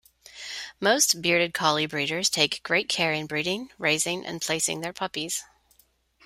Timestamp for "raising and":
3.77-4.41